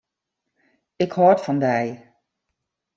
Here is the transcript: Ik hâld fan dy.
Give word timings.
Ik 1.03 1.11
hâld 1.17 1.39
fan 1.45 1.59
dy. 1.65 1.81